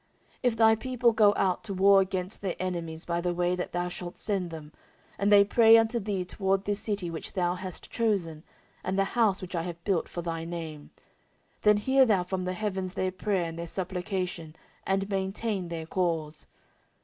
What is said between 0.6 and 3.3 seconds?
people go out to war against their enemies by